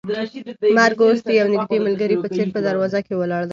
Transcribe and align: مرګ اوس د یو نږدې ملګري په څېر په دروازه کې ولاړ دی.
مرګ 0.77 0.99
اوس 1.05 1.19
د 1.27 1.29
یو 1.39 1.47
نږدې 1.53 1.77
ملګري 1.85 2.15
په 2.23 2.27
څېر 2.35 2.47
په 2.55 2.59
دروازه 2.67 2.99
کې 3.05 3.13
ولاړ 3.21 3.43
دی. 3.45 3.49